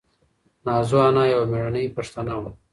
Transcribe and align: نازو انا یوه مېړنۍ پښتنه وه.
نازو 0.65 0.97
انا 1.09 1.23
یوه 1.33 1.45
مېړنۍ 1.51 1.85
پښتنه 1.97 2.33
وه. 2.41 2.49